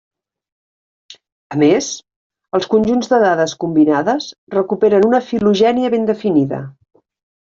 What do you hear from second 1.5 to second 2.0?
A més,